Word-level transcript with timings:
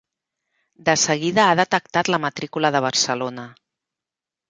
De 0.87 0.95
seguida 1.01 1.45
ha 1.51 1.59
detectat 1.61 2.11
la 2.17 2.23
matrícula 2.25 2.75
de 2.79 2.85
Barcelona. 2.91 3.49